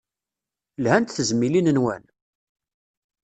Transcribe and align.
Lhant 0.83 1.13
tezmilin-nwen? 1.15 2.03